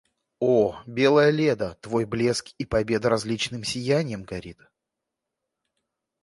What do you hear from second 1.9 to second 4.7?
блеск и победа различным сияньем горит.